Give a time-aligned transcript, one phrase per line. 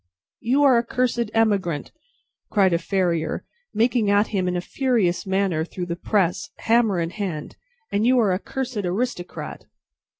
[0.39, 1.91] "You are a cursed emigrant,"
[2.49, 7.11] cried a farrier, making at him in a furious manner through the press, hammer in
[7.11, 7.55] hand;
[7.91, 9.65] "and you are a cursed aristocrat!"